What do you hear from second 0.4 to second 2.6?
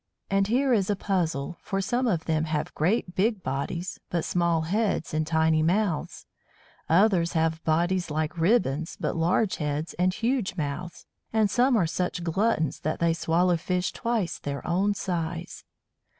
here is a puzzle, for some of them